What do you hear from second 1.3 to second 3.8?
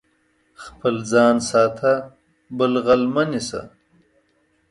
ساته، بل غل مه نيسه.